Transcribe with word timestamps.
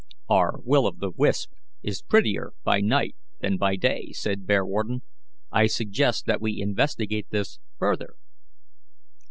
"Our 0.29 0.59
Will 0.63 0.87
o' 0.87 0.91
the 0.97 1.11
wisp 1.15 1.51
is 1.83 2.01
prettier 2.01 2.53
by 2.63 2.81
night 2.81 3.15
than 3.39 3.57
by 3.57 3.75
day," 3.75 4.09
said 4.13 4.47
Bearwarden. 4.47 5.03
"I 5.51 5.67
suggest 5.67 6.25
that 6.25 6.41
we 6.41 6.59
investigate 6.59 7.27
this 7.29 7.59
further." 7.77 8.15